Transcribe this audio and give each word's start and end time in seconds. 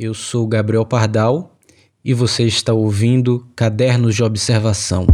Eu 0.00 0.14
sou 0.14 0.46
Gabriel 0.46 0.86
Pardal 0.86 1.58
e 2.04 2.14
você 2.14 2.44
está 2.44 2.72
ouvindo 2.72 3.44
Cadernos 3.56 4.14
de 4.14 4.22
Observação. 4.22 5.08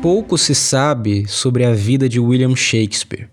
Pouco 0.00 0.38
se 0.38 0.54
sabe 0.54 1.28
sobre 1.28 1.66
a 1.66 1.74
vida 1.74 2.08
de 2.08 2.18
William 2.18 2.56
Shakespeare. 2.56 3.28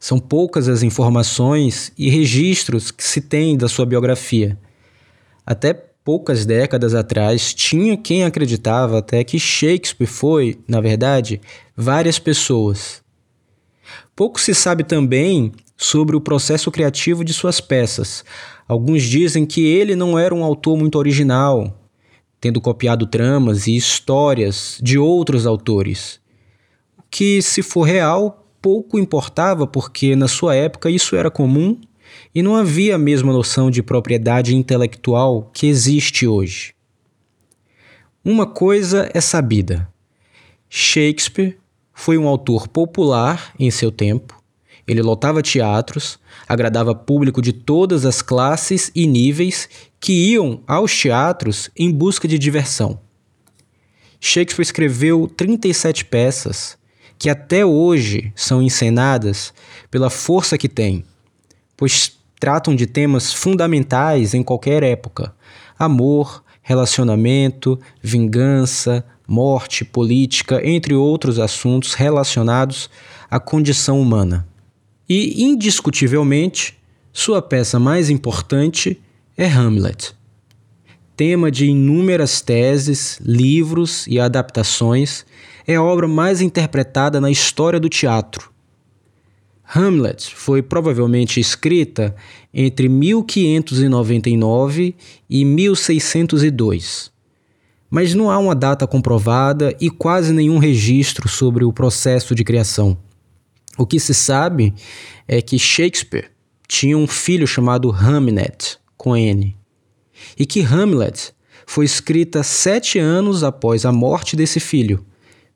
São 0.00 0.18
poucas 0.18 0.66
as 0.68 0.82
informações 0.82 1.92
e 1.96 2.10
registros 2.10 2.90
que 2.90 3.04
se 3.04 3.20
tem 3.20 3.56
da 3.56 3.68
sua 3.68 3.86
biografia. 3.86 4.58
Até 5.46 5.72
poucas 5.72 6.44
décadas 6.44 6.92
atrás, 6.92 7.54
tinha 7.54 7.96
quem 7.96 8.24
acreditava 8.24 8.98
até 8.98 9.22
que 9.22 9.38
Shakespeare 9.38 10.08
foi, 10.08 10.58
na 10.66 10.80
verdade, 10.80 11.40
várias 11.76 12.18
pessoas. 12.18 13.00
Pouco 14.14 14.40
se 14.40 14.54
sabe 14.54 14.84
também 14.84 15.52
sobre 15.76 16.14
o 16.14 16.20
processo 16.20 16.70
criativo 16.70 17.24
de 17.24 17.32
suas 17.32 17.60
peças. 17.60 18.24
Alguns 18.68 19.02
dizem 19.02 19.46
que 19.46 19.64
ele 19.66 19.96
não 19.96 20.18
era 20.18 20.34
um 20.34 20.44
autor 20.44 20.76
muito 20.76 20.98
original, 20.98 21.78
tendo 22.40 22.60
copiado 22.60 23.06
tramas 23.06 23.66
e 23.66 23.76
histórias 23.76 24.78
de 24.82 24.98
outros 24.98 25.46
autores. 25.46 26.20
Que, 27.10 27.40
se 27.40 27.62
for 27.62 27.82
real, 27.82 28.46
pouco 28.60 28.98
importava, 28.98 29.66
porque 29.66 30.14
na 30.14 30.28
sua 30.28 30.54
época 30.54 30.90
isso 30.90 31.16
era 31.16 31.30
comum 31.30 31.80
e 32.34 32.42
não 32.42 32.54
havia 32.54 32.94
a 32.94 32.98
mesma 32.98 33.32
noção 33.32 33.70
de 33.70 33.82
propriedade 33.82 34.54
intelectual 34.54 35.50
que 35.52 35.66
existe 35.66 36.26
hoje. 36.26 36.74
Uma 38.24 38.46
coisa 38.46 39.10
é 39.12 39.20
sabida: 39.20 39.88
Shakespeare 40.68 41.58
foi 42.02 42.18
um 42.18 42.26
autor 42.26 42.66
popular 42.66 43.54
em 43.56 43.70
seu 43.70 43.92
tempo. 43.92 44.42
Ele 44.88 45.00
lotava 45.00 45.40
teatros, 45.40 46.18
agradava 46.48 46.96
público 46.96 47.40
de 47.40 47.52
todas 47.52 48.04
as 48.04 48.20
classes 48.20 48.90
e 48.92 49.06
níveis 49.06 49.68
que 50.00 50.12
iam 50.32 50.64
aos 50.66 50.92
teatros 50.98 51.70
em 51.76 51.92
busca 51.92 52.26
de 52.26 52.40
diversão. 52.40 52.98
Shakespeare 54.20 54.64
escreveu 54.64 55.28
37 55.28 56.04
peças 56.06 56.76
que 57.16 57.30
até 57.30 57.64
hoje 57.64 58.32
são 58.34 58.60
encenadas 58.60 59.54
pela 59.88 60.10
força 60.10 60.58
que 60.58 60.68
têm, 60.68 61.04
pois 61.76 62.18
tratam 62.40 62.74
de 62.74 62.84
temas 62.84 63.32
fundamentais 63.32 64.34
em 64.34 64.42
qualquer 64.42 64.82
época: 64.82 65.32
amor, 65.78 66.42
relacionamento, 66.62 67.78
vingança, 68.02 69.04
morte, 69.26 69.84
política, 69.84 70.60
entre 70.64 70.94
outros 70.94 71.38
assuntos 71.38 71.92
relacionados 71.94 72.88
à 73.30 73.40
condição 73.40 74.00
humana. 74.00 74.46
E, 75.08 75.44
indiscutivelmente, 75.44 76.78
sua 77.12 77.40
peça 77.42 77.78
mais 77.78 78.10
importante 78.10 79.00
é 79.36 79.46
Hamlet. 79.46 80.14
Tema 81.16 81.50
de 81.50 81.66
inúmeras 81.66 82.40
teses, 82.40 83.20
livros 83.22 84.06
e 84.06 84.18
adaptações, 84.18 85.26
é 85.66 85.74
a 85.76 85.82
obra 85.82 86.08
mais 86.08 86.40
interpretada 86.40 87.20
na 87.20 87.30
história 87.30 87.78
do 87.78 87.88
teatro. 87.88 88.50
Hamlet 89.74 90.34
foi 90.34 90.62
provavelmente 90.62 91.40
escrita 91.40 92.14
entre 92.52 92.88
1599 92.88 94.94
e 95.30 95.44
1602 95.44 97.12
mas 97.92 98.14
não 98.14 98.30
há 98.30 98.38
uma 98.38 98.54
data 98.54 98.86
comprovada 98.86 99.76
e 99.78 99.90
quase 99.90 100.32
nenhum 100.32 100.56
registro 100.56 101.28
sobre 101.28 101.62
o 101.62 101.70
processo 101.74 102.34
de 102.34 102.42
criação. 102.42 102.96
O 103.76 103.84
que 103.84 104.00
se 104.00 104.14
sabe 104.14 104.72
é 105.28 105.42
que 105.42 105.58
Shakespeare 105.58 106.30
tinha 106.66 106.96
um 106.96 107.06
filho 107.06 107.46
chamado 107.46 107.90
Hamnet, 107.90 108.78
com 108.96 109.14
N, 109.14 109.54
e 110.38 110.46
que 110.46 110.62
Hamlet 110.62 111.34
foi 111.66 111.84
escrita 111.84 112.42
sete 112.42 112.98
anos 112.98 113.44
após 113.44 113.84
a 113.84 113.92
morte 113.92 114.36
desse 114.36 114.58
filho, 114.58 115.04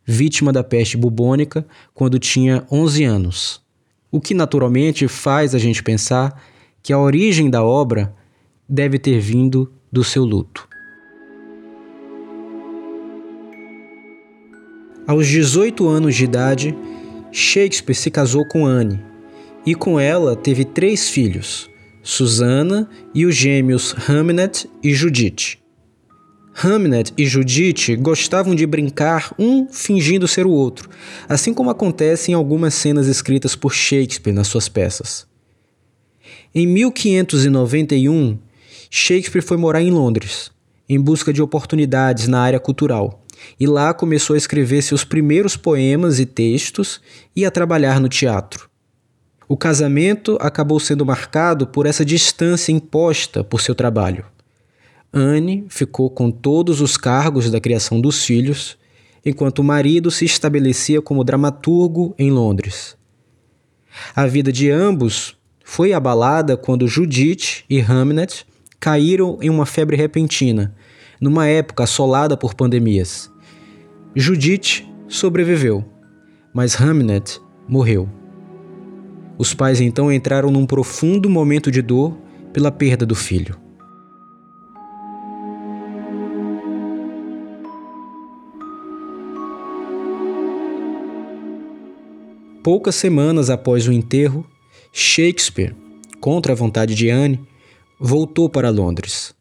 vítima 0.05 0.53
da 0.53 0.63
peste 0.63 0.95
bubônica, 0.95 1.67
quando 1.95 2.19
tinha 2.19 2.67
11 2.71 3.03
anos. 3.03 3.63
O 4.13 4.21
que 4.21 4.35
naturalmente 4.35 5.09
faz 5.09 5.55
a 5.55 5.59
gente 5.59 5.83
pensar 5.83 6.39
que 6.83 6.93
a 6.93 6.99
origem 6.99 7.49
da 7.49 7.65
obra 7.65 8.15
deve 8.69 8.99
ter 8.99 9.19
vindo 9.21 9.73
do 9.91 10.05
seu 10.05 10.23
luto. 10.23 10.76
Aos 15.07 15.29
18 15.29 15.87
anos 15.87 16.17
de 16.17 16.25
idade, 16.25 16.77
Shakespeare 17.31 17.95
se 17.95 18.11
casou 18.11 18.45
com 18.45 18.67
Anne 18.67 19.01
e 19.65 19.73
com 19.73 20.01
ela 20.01 20.35
teve 20.35 20.65
três 20.65 21.09
filhos, 21.09 21.71
Susana 22.03 22.91
e 23.15 23.25
os 23.25 23.37
gêmeos 23.37 23.95
Hamnet 24.09 24.69
e 24.83 24.93
Judith. 24.93 25.59
Hamnet 26.53 27.13
e 27.17 27.25
Judith 27.25 27.95
gostavam 28.01 28.53
de 28.53 28.67
brincar 28.67 29.33
um 29.39 29.69
fingindo 29.69 30.27
ser 30.27 30.45
o 30.45 30.51
outro, 30.51 30.91
assim 31.29 31.55
como 31.55 31.71
acontece 31.71 32.33
em 32.33 32.35
algumas 32.35 32.75
cenas 32.75 33.07
escritas 33.07 33.55
por 33.55 33.73
Shakespeare 33.73 34.35
nas 34.35 34.49
suas 34.49 34.69
peças. 34.69 35.25
Em 36.53 36.67
1591, 36.67 38.39
Shakespeare 38.91 39.43
foi 39.43 39.57
morar 39.57 39.83
em 39.83 39.93
Londres, 39.93 40.51
em 40.89 41.01
busca 41.01 41.33
de 41.33 41.41
oportunidades 41.41 42.27
na 42.27 42.41
área 42.41 42.59
cultural 42.59 43.23
e 43.59 43.67
lá 43.67 43.93
começou 43.95 44.35
a 44.35 44.37
escrever 44.37 44.83
seus 44.83 45.05
primeiros 45.05 45.57
poemas 45.57 46.19
e 46.19 46.27
textos 46.27 47.01
e 47.35 47.45
a 47.45 47.51
trabalhar 47.51 48.01
no 48.01 48.09
teatro. 48.09 48.69
O 49.49 49.57
casamento 49.57 50.37
acabou 50.41 50.81
sendo 50.81 51.07
marcado 51.07 51.67
por 51.67 51.87
essa 51.87 52.05
distância 52.05 52.73
imposta 52.73 53.45
por 53.45 53.61
seu 53.61 53.75
trabalho. 53.75 54.25
Anne 55.13 55.65
ficou 55.69 56.11
com 56.11 56.31
todos 56.31 56.81
os 56.81 56.97
cargos 56.97 57.51
da 57.51 57.61
criação 57.61 58.01
dos 58.01 58.25
filhos, 58.25 58.77
enquanto 59.25 59.61
o 59.61 59.65
marido 59.65 60.11
se 60.11 60.25
estabelecia 60.25 61.01
como 61.01 61.25
dramaturgo 61.25 62.15
em 62.19 62.31
Londres. 62.31 62.97
A 64.15 64.27
vida 64.27 64.53
de 64.53 64.71
ambos 64.71 65.37
foi 65.65 65.93
abalada 65.93 66.57
quando 66.57 66.87
Judith 66.87 67.65
e 67.69 67.81
Hamnet 67.81 68.47
caíram 68.79 69.39
em 69.41 69.49
uma 69.49 69.67
febre 69.67 69.97
repentina, 69.97 70.75
numa 71.21 71.47
época 71.47 71.85
assolada 71.85 72.37
por 72.37 72.55
pandemias. 72.55 73.31
Judith 74.15 74.87
sobreviveu, 75.09 75.85
mas 76.53 76.81
Hamnet 76.81 77.41
morreu. 77.69 78.09
Os 79.39 79.53
pais 79.53 79.81
então 79.81 80.11
entraram 80.11 80.51
num 80.51 80.65
profundo 80.65 81.29
momento 81.29 81.71
de 81.71 81.83
dor 81.83 82.17
pela 82.53 82.73
perda 82.73 83.05
do 83.05 83.15
filho. 83.15 83.61
Poucas 92.63 92.97
semanas 92.97 93.49
após 93.49 93.87
o 93.87 93.93
enterro, 93.93 94.45
Shakespeare, 94.93 95.77
contra 96.19 96.53
a 96.53 96.57
vontade 96.57 96.97
de 96.97 97.11
Anne, 97.11 97.41
voltou 98.01 98.49
para 98.49 98.71
Londres. 98.71 99.36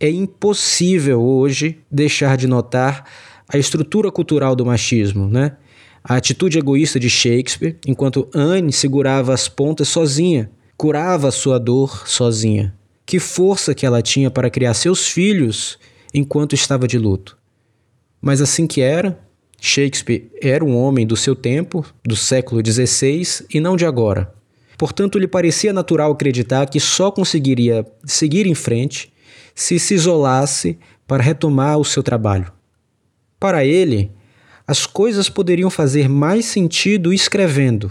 É 0.00 0.08
impossível 0.08 1.20
hoje 1.20 1.78
deixar 1.90 2.36
de 2.36 2.46
notar 2.46 3.04
a 3.48 3.58
estrutura 3.58 4.12
cultural 4.12 4.54
do 4.54 4.64
machismo, 4.64 5.28
né? 5.28 5.56
A 6.04 6.16
atitude 6.16 6.58
egoísta 6.58 7.00
de 7.00 7.10
Shakespeare, 7.10 7.76
enquanto 7.86 8.28
Anne 8.32 8.72
segurava 8.72 9.34
as 9.34 9.48
pontas 9.48 9.88
sozinha, 9.88 10.50
curava 10.76 11.30
sua 11.30 11.58
dor 11.58 12.06
sozinha. 12.06 12.74
Que 13.04 13.18
força 13.18 13.74
que 13.74 13.84
ela 13.84 14.00
tinha 14.00 14.30
para 14.30 14.50
criar 14.50 14.74
seus 14.74 15.08
filhos 15.08 15.78
enquanto 16.14 16.54
estava 16.54 16.86
de 16.86 16.98
luto. 16.98 17.36
Mas 18.20 18.40
assim 18.40 18.66
que 18.66 18.80
era, 18.80 19.18
Shakespeare 19.60 20.30
era 20.40 20.64
um 20.64 20.76
homem 20.76 21.06
do 21.06 21.16
seu 21.16 21.34
tempo, 21.34 21.84
do 22.06 22.14
século 22.14 22.62
XVI, 22.64 23.46
e 23.52 23.58
não 23.58 23.76
de 23.76 23.84
agora. 23.84 24.32
Portanto, 24.76 25.18
lhe 25.18 25.26
parecia 25.26 25.72
natural 25.72 26.12
acreditar 26.12 26.66
que 26.70 26.78
só 26.78 27.10
conseguiria 27.10 27.84
seguir 28.04 28.46
em 28.46 28.54
frente 28.54 29.12
se 29.58 29.76
se 29.76 29.94
isolasse 29.94 30.78
para 31.04 31.20
retomar 31.20 31.78
o 31.78 31.84
seu 31.84 32.00
trabalho. 32.00 32.52
Para 33.40 33.64
ele, 33.64 34.12
as 34.64 34.86
coisas 34.86 35.28
poderiam 35.28 35.68
fazer 35.68 36.08
mais 36.08 36.44
sentido 36.44 37.12
escrevendo, 37.12 37.90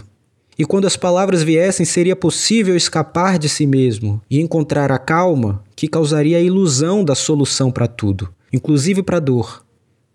e 0.58 0.64
quando 0.64 0.86
as 0.86 0.96
palavras 0.96 1.42
viessem, 1.42 1.84
seria 1.84 2.16
possível 2.16 2.74
escapar 2.74 3.38
de 3.38 3.50
si 3.50 3.66
mesmo 3.66 4.18
e 4.30 4.40
encontrar 4.40 4.90
a 4.90 4.98
calma 4.98 5.62
que 5.76 5.86
causaria 5.86 6.38
a 6.38 6.40
ilusão 6.40 7.04
da 7.04 7.14
solução 7.14 7.70
para 7.70 7.86
tudo, 7.86 8.32
inclusive 8.50 9.02
para 9.02 9.18
a 9.18 9.20
dor. 9.20 9.62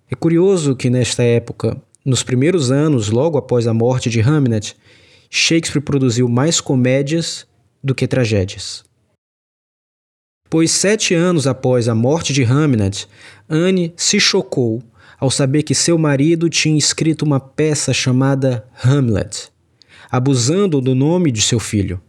É 0.10 0.16
curioso 0.16 0.76
que 0.76 0.90
nesta 0.90 1.22
época, 1.22 1.80
nos 2.04 2.24
primeiros 2.24 2.72
anos, 2.72 3.12
logo 3.12 3.38
após 3.38 3.68
a 3.68 3.76
morte 3.76 4.10
de 4.10 4.22
Hamlet, 4.22 4.76
Shakespeare 5.30 5.84
produziu 5.84 6.28
mais 6.28 6.60
comédias 6.60 7.46
do 7.84 7.94
que 7.94 8.08
tragédias. 8.08 8.84
Pois 10.54 10.70
sete 10.70 11.16
anos 11.16 11.48
após 11.48 11.90
a 11.90 11.96
morte 11.96 12.32
de 12.32 12.44
Hamlet, 12.44 13.10
Anne 13.50 13.92
se 13.98 14.20
chocou 14.20 14.84
ao 15.20 15.32
saber 15.32 15.64
que 15.64 15.74
seu 15.74 15.98
marido 15.98 16.48
tinha 16.48 16.78
escrito 16.78 17.24
uma 17.24 17.40
peça 17.40 17.92
chamada 17.92 18.64
Hamlet, 18.86 19.52
abusando 20.12 20.80
do 20.80 20.94
nome 20.94 21.32
de 21.32 21.42
seu 21.42 21.60
filho. 21.60 22.00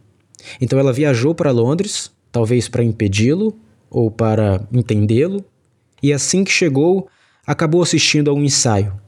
Então 0.61 0.79
ela 0.79 0.93
viajou 0.93 1.35
para 1.35 1.51
Londres, 1.51 2.13
talvez 2.31 2.69
para 2.69 2.85
impedi-lo 2.85 3.59
ou 3.89 4.11
para 4.11 4.63
entendê-lo, 4.71 5.43
e 6.03 6.13
assim 6.13 6.45
que 6.45 6.53
chegou, 6.53 7.09
acabou 7.47 7.83
assistindo 7.83 8.31
a 8.31 8.35
um 8.35 8.45
ensaio. 8.45 9.01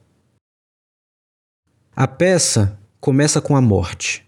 A 1.95 2.09
peça 2.09 2.81
começa 2.99 3.39
com 3.43 3.55
a 3.55 3.61
morte. 3.61 4.26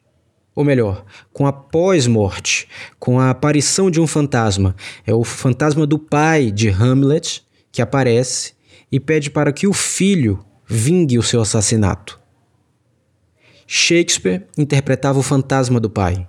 Ou 0.58 0.64
melhor, 0.64 1.05
com 1.32 1.46
a 1.46 1.52
pós-morte, 1.52 2.66
com 2.99 3.20
a 3.20 3.31
aparição 3.31 3.88
de 3.88 4.00
um 4.00 4.08
fantasma. 4.08 4.75
É 5.06 5.14
o 5.14 5.22
fantasma 5.22 5.87
do 5.87 6.00
pai 6.00 6.50
de 6.50 6.69
Hamlet 6.69 7.44
que 7.70 7.81
aparece 7.81 8.55
e 8.90 8.99
pede 8.99 9.31
para 9.31 9.52
que 9.52 9.69
o 9.69 9.72
filho 9.72 10.44
vingue 10.66 11.16
o 11.16 11.22
seu 11.22 11.40
assassinato. 11.40 12.19
Shakespeare 13.69 14.49
interpretava 14.58 15.20
o 15.20 15.22
fantasma 15.22 15.78
do 15.78 15.88
pai. 15.88 16.26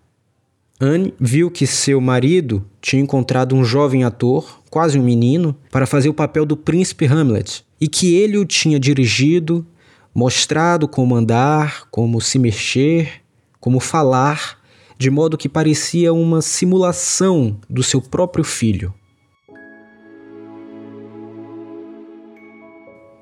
Anne 0.79 1.11
viu 1.19 1.49
que 1.49 1.65
seu 1.65 1.99
marido 1.99 2.63
tinha 2.79 3.01
encontrado 3.01 3.55
um 3.55 3.65
jovem 3.65 4.03
ator, 4.03 4.61
quase 4.69 4.99
um 4.99 5.03
menino, 5.03 5.55
para 5.71 5.87
fazer 5.87 6.07
o 6.07 6.13
papel 6.13 6.45
do 6.45 6.55
príncipe 6.55 7.07
Hamlet, 7.07 7.65
e 7.81 7.87
que 7.87 8.13
ele 8.13 8.37
o 8.37 8.45
tinha 8.45 8.79
dirigido, 8.79 9.65
mostrado 10.13 10.87
como 10.87 11.15
andar, 11.15 11.87
como 11.89 12.21
se 12.21 12.37
mexer, 12.37 13.23
como 13.69 13.79
falar, 13.79 14.57
de 14.97 15.11
modo 15.11 15.37
que 15.37 15.47
parecia 15.47 16.11
uma 16.11 16.41
simulação 16.41 17.55
do 17.69 17.83
seu 17.83 18.01
próprio 18.01 18.43
filho. 18.43 18.91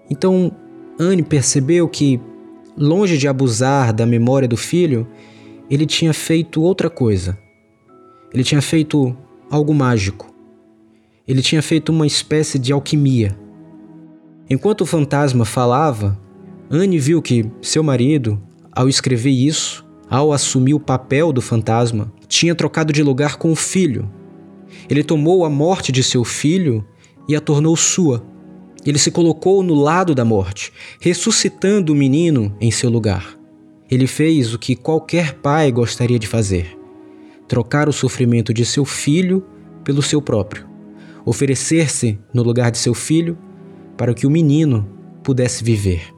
Então, 0.10 0.56
Anne 0.98 1.22
percebeu 1.22 1.86
que, 1.90 2.18
longe 2.78 3.18
de 3.18 3.28
abusar 3.28 3.92
da 3.92 4.06
memória 4.06 4.48
do 4.48 4.56
filho, 4.56 5.06
ele 5.70 5.86
tinha 5.86 6.14
feito 6.14 6.62
outra 6.62 6.90
coisa 6.90 7.38
ele 8.34 8.44
tinha 8.44 8.62
feito 8.62 9.16
algo 9.50 9.74
mágico. 9.74 10.32
Ele 11.28 11.42
tinha 11.42 11.62
feito 11.62 11.90
uma 11.90 12.06
espécie 12.06 12.60
de 12.60 12.72
alquimia. 12.72 13.36
Enquanto 14.48 14.82
o 14.82 14.86
fantasma 14.86 15.44
falava, 15.44 16.16
Anne 16.70 17.00
viu 17.00 17.20
que 17.20 17.50
seu 17.64 17.82
marido, 17.82 18.40
ao 18.72 18.88
escrever 18.88 19.32
isso, 19.32 19.87
ao 20.10 20.32
assumir 20.32 20.74
o 20.74 20.80
papel 20.80 21.32
do 21.34 21.42
fantasma, 21.42 22.12
tinha 22.28 22.56
trocado 22.56 22.94
de 22.94 23.04
lugar 23.04 23.38
com 23.38 23.52
o 23.52 23.56
filho. 23.56 24.10
Ele 24.90 25.04
tomou 25.04 25.46
a 25.46 25.50
morte 25.50 25.92
de 25.92 26.04
seu 26.04 26.24
filho 26.24 26.86
e 27.28 27.36
a 27.36 27.42
tornou 27.42 27.76
sua. 27.76 28.26
Ele 28.86 28.98
se 28.98 29.12
colocou 29.12 29.64
no 29.64 29.76
lado 29.76 30.16
da 30.16 30.24
morte, 30.24 30.72
ressuscitando 31.00 31.92
o 31.92 31.96
menino 31.96 32.56
em 32.60 32.72
seu 32.72 32.90
lugar. 32.90 33.38
Ele 33.90 34.08
fez 34.08 34.54
o 34.54 34.60
que 34.60 34.76
qualquer 34.76 35.34
pai 35.36 35.72
gostaria 35.72 36.20
de 36.20 36.28
fazer 36.28 36.78
trocar 37.48 37.88
o 37.88 37.94
sofrimento 37.94 38.54
de 38.54 38.66
seu 38.66 38.84
filho 38.84 39.44
pelo 39.84 40.02
seu 40.02 40.22
próprio, 40.22 40.68
oferecer-se 41.26 42.20
no 42.34 42.44
lugar 42.44 42.70
de 42.72 42.78
seu 42.78 42.94
filho 42.94 43.38
para 43.96 44.14
que 44.14 44.28
o 44.28 44.30
menino 44.30 44.88
pudesse 45.24 45.64
viver. 45.64 46.17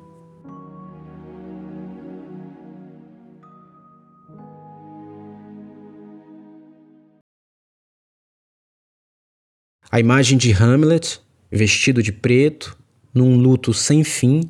A 9.92 10.00
imagem 10.00 10.38
de 10.38 10.52
Hamlet, 10.52 11.20
vestido 11.52 12.04
de 12.04 12.12
preto, 12.12 12.78
num 13.12 13.36
luto 13.36 13.74
sem 13.74 14.04
fim, 14.04 14.48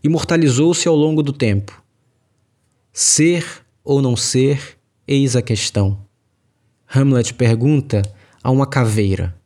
imortalizou-se 0.00 0.86
ao 0.86 0.94
longo 0.94 1.24
do 1.24 1.32
tempo. 1.32 1.82
Ser 2.92 3.44
ou 3.82 4.00
não 4.00 4.14
ser, 4.14 4.78
eis 5.06 5.34
a 5.34 5.42
questão. 5.42 6.06
Hamlet 6.88 7.34
pergunta 7.34 8.00
a 8.40 8.50
uma 8.52 8.64
caveira, 8.64 9.36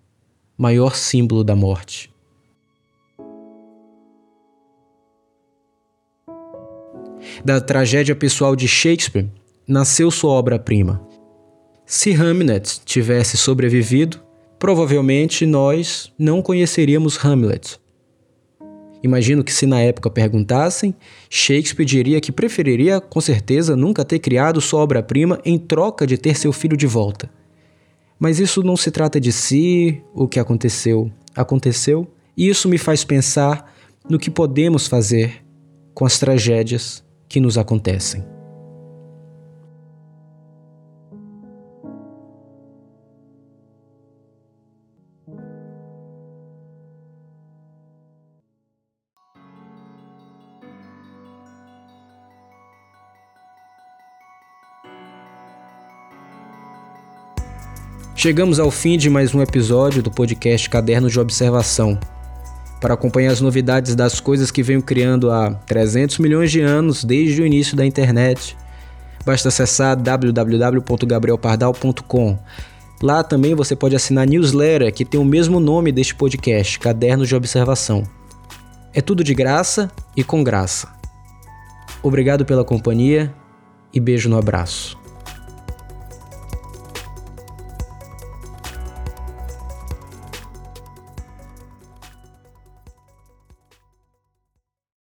maior 0.59 0.95
símbolo 0.95 1.43
da 1.43 1.57
morte. 1.57 2.13
Da 7.43 7.63
tragédia 7.63 8.15
pessoal 8.15 8.55
de 8.55 8.69
Shakespeare 8.69 9.31
nasceu 9.67 10.11
sua 10.11 10.33
obra-prima. 10.33 11.03
Se 11.87 12.13
Hamlet 12.13 12.83
tivesse 12.85 13.39
sobrevivido, 13.39 14.21
provavelmente 14.61 15.47
nós 15.47 16.13
não 16.19 16.43
conheceríamos 16.43 17.19
Hamlet. 17.25 17.81
Imagino 19.03 19.43
que 19.43 19.53
se 19.53 19.65
na 19.65 19.81
época 19.81 20.11
perguntassem, 20.11 20.95
Shakespeare 21.31 21.87
diria 21.87 22.21
que 22.21 22.31
preferiria, 22.31 23.01
com 23.01 23.19
certeza, 23.23 23.75
nunca 23.75 24.05
ter 24.05 24.19
criado 24.19 24.61
sua 24.61 24.83
obra-prima 24.83 25.41
em 25.47 25.59
troca 25.59 26.07
de 26.07 26.19
ter 26.19 26.37
seu 26.37 26.53
filho 26.53 26.77
de 26.77 26.87
volta. 26.87 27.31
Mas 28.19 28.39
isso 28.39 28.63
não 28.63 28.77
se 28.77 28.91
trata 28.91 29.19
de 29.19 29.33
si, 29.33 30.03
o 30.15 30.29
que 30.29 30.39
aconteceu, 30.39 31.11
aconteceu, 31.35 32.07
e 32.37 32.47
isso 32.47 32.69
me 32.69 32.77
faz 32.77 33.03
pensar 33.03 33.75
no 34.11 34.19
que 34.19 34.31
podemos 34.31 34.87
fazer 34.87 35.43
com 35.95 36.05
as 36.05 36.19
tragédias 36.19 37.03
que 37.27 37.41
nos 37.41 37.57
acontecem. 37.57 38.23
Chegamos 58.23 58.61
ao 58.61 58.71
fim 58.71 58.99
de 58.99 59.09
mais 59.09 59.35
um 59.35 59.41
episódio 59.41 60.03
do 60.03 60.11
podcast 60.11 60.69
Caderno 60.69 61.09
de 61.09 61.19
Observação. 61.19 61.99
Para 62.79 62.93
acompanhar 62.93 63.33
as 63.33 63.41
novidades 63.41 63.95
das 63.95 64.21
coisas 64.21 64.51
que 64.51 64.63
venho 64.63 64.83
criando 64.83 65.31
há 65.31 65.55
300 65.55 66.19
milhões 66.19 66.51
de 66.51 66.61
anos 66.61 67.03
desde 67.03 67.41
o 67.41 67.47
início 67.47 67.75
da 67.75 67.87
internet, 67.87 68.59
basta 69.25 69.49
acessar 69.49 69.97
www.gabrielpardal.com. 69.97 72.39
Lá 73.03 73.25
também 73.25 73.55
você 73.55 73.75
pode 73.75 73.97
assinar 73.97 74.25
a 74.25 74.27
newsletter 74.27 74.93
que 74.93 75.07
tem 75.07 75.19
o 75.19 75.25
mesmo 75.25 75.59
nome 75.59 75.91
deste 75.91 76.15
podcast, 76.15 76.79
Caderno 76.79 77.25
de 77.25 77.35
Observação. 77.35 78.03
É 78.93 79.01
tudo 79.01 79.25
de 79.25 79.33
graça 79.33 79.91
e 80.15 80.23
com 80.23 80.45
graça. 80.45 80.91
Obrigado 82.03 82.45
pela 82.45 82.67
companhia 82.67 83.35
e 83.95 83.99
beijo 83.99 84.29
no 84.29 84.37
abraço. 84.37 85.00